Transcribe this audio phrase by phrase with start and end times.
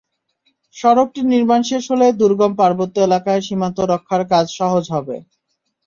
[0.75, 5.15] সড়কটি নির্মাণ শেষ হলে দুর্গম পার্বত্য এলাকায় সীমান্ত রক্ষার কাজ সহজ হবে।